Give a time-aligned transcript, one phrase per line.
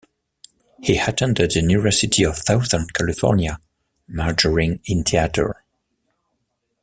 [0.81, 3.59] He attended the University of Southern California,
[4.07, 5.63] majoring in theater.